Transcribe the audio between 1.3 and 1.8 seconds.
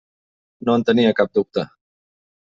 dubte.